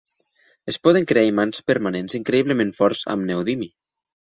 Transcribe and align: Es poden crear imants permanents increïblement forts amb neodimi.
Es 0.71 0.79
poden 0.87 1.05
crear 1.11 1.25
imants 1.33 1.61
permanents 1.73 2.17
increïblement 2.21 2.75
forts 2.81 3.07
amb 3.17 3.31
neodimi. 3.31 3.73